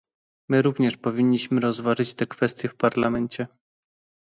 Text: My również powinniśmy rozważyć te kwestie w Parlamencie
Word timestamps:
My 0.49 0.61
również 0.61 0.97
powinniśmy 0.97 1.59
rozważyć 1.61 2.13
te 2.13 2.25
kwestie 2.25 2.69
w 2.69 2.75
Parlamencie 2.75 3.47